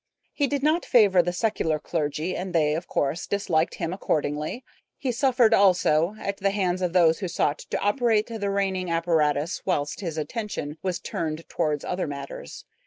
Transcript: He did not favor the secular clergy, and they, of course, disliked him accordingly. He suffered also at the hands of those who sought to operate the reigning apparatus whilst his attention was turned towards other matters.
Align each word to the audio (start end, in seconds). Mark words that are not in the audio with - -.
He 0.33 0.47
did 0.47 0.63
not 0.63 0.83
favor 0.83 1.21
the 1.21 1.31
secular 1.31 1.77
clergy, 1.77 2.35
and 2.35 2.55
they, 2.55 2.73
of 2.73 2.87
course, 2.87 3.27
disliked 3.27 3.75
him 3.75 3.93
accordingly. 3.93 4.63
He 4.97 5.11
suffered 5.11 5.53
also 5.53 6.15
at 6.19 6.37
the 6.37 6.49
hands 6.49 6.81
of 6.81 6.93
those 6.93 7.19
who 7.19 7.27
sought 7.27 7.59
to 7.69 7.77
operate 7.77 8.25
the 8.25 8.49
reigning 8.49 8.89
apparatus 8.89 9.61
whilst 9.63 9.99
his 10.01 10.17
attention 10.17 10.79
was 10.81 10.99
turned 10.99 11.47
towards 11.49 11.85
other 11.85 12.07
matters. 12.07 12.65